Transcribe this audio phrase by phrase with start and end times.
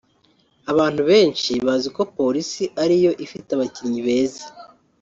[0.71, 4.43] Abantu benshi bazi ko Police ari yo ifite abakinnyi beza